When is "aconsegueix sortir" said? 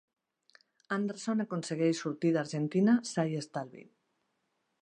1.45-2.33